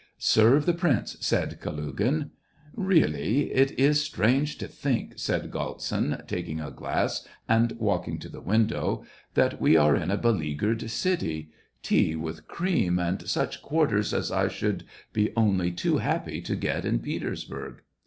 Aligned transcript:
"Serve 0.35 0.65
the 0.65 0.73
prince," 0.73 1.15
said 1.19 1.61
Kalugin. 1.61 2.31
"Really, 2.75 3.53
it 3.53 3.69
is 3.77 4.01
strange 4.01 4.57
to 4.57 4.67
think," 4.67 5.13
said 5.17 5.51
Galtsin, 5.51 6.25
taking 6.25 6.59
a 6.59 6.71
glass, 6.71 7.27
and 7.47 7.73
walking 7.77 8.17
to 8.17 8.27
the 8.27 8.41
window," 8.41 9.05
that 9.35 9.61
we 9.61 9.77
are 9.77 9.95
in 9.95 10.09
a 10.09 10.17
beleaguered 10.17 10.89
city; 10.89 11.51
tea 11.83 12.15
with 12.15 12.47
cream, 12.47 12.97
and 12.97 13.29
such 13.29 13.61
quarters 13.61 14.11
as 14.11 14.31
I 14.31 14.47
should 14.47 14.85
be 15.13 15.31
only 15.35 15.71
too 15.71 15.97
happy 15.97 16.41
to 16.41 16.55
get 16.55 16.83
in 16.83 16.97
Petersburg." 16.97 17.83